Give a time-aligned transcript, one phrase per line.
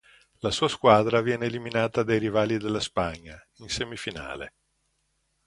[0.39, 4.55] La sua squadra viene eliminata dai rivali della Spagna, in semifinale.